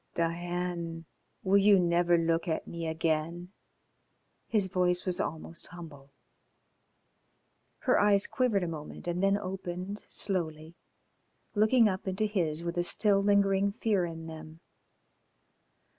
"Diane, 0.15 1.05
will 1.43 1.59
you 1.59 1.77
never 1.79 2.17
look 2.17 2.47
at 2.47 2.65
me 2.65 2.87
again?" 2.87 3.51
His 4.47 4.65
voice 4.67 5.05
was 5.05 5.21
almost 5.21 5.67
humble. 5.67 6.09
Her 7.81 7.99
eyes 7.99 8.25
quivered 8.25 8.63
a 8.63 8.67
moment 8.67 9.07
and 9.07 9.21
them 9.21 9.37
opened 9.37 10.03
slowly, 10.07 10.73
looking 11.53 11.87
up 11.87 12.07
into 12.07 12.25
his 12.25 12.63
with 12.63 12.77
a 12.79 12.83
still 12.83 13.21
lingering 13.21 13.71
fear 13.73 14.03
in 14.05 14.25
them. 14.25 14.59